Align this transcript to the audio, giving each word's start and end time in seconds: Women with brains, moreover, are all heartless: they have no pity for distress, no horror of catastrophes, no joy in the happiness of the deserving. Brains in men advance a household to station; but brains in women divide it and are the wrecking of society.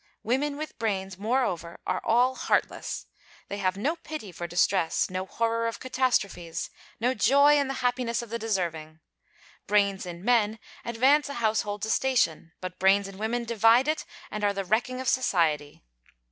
Women 0.23 0.57
with 0.57 0.79
brains, 0.79 1.19
moreover, 1.19 1.79
are 1.85 2.01
all 2.03 2.33
heartless: 2.33 3.05
they 3.49 3.57
have 3.59 3.77
no 3.77 3.97
pity 3.97 4.31
for 4.31 4.47
distress, 4.47 5.11
no 5.11 5.27
horror 5.27 5.67
of 5.67 5.79
catastrophes, 5.79 6.71
no 6.99 7.13
joy 7.13 7.59
in 7.59 7.67
the 7.67 7.75
happiness 7.85 8.23
of 8.23 8.31
the 8.31 8.39
deserving. 8.39 8.99
Brains 9.67 10.07
in 10.07 10.25
men 10.25 10.57
advance 10.83 11.29
a 11.29 11.35
household 11.35 11.83
to 11.83 11.91
station; 11.91 12.51
but 12.61 12.79
brains 12.79 13.07
in 13.07 13.19
women 13.19 13.43
divide 13.43 13.87
it 13.87 14.03
and 14.31 14.43
are 14.43 14.53
the 14.53 14.65
wrecking 14.65 14.99
of 14.99 15.07
society. 15.07 15.83